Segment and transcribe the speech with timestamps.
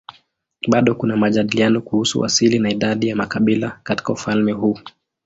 [0.67, 4.77] Bado kuna majadiliano kuhusu asili na idadi ya makabila katika ufalme huu.